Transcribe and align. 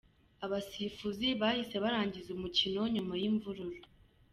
Abasifuzi 0.45 1.27
bahise 1.41 1.75
barangiza 1.83 2.29
umukino 2.37 2.81
nyuma 2.93 3.13
y’imvururu. 3.21 3.79